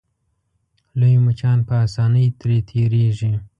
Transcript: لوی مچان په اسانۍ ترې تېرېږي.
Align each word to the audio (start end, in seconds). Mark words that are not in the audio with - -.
لوی 0.99 1.15
مچان 1.25 1.57
په 1.67 1.73
اسانۍ 1.85 2.25
ترې 2.39 2.57
تېرېږي. 2.69 3.31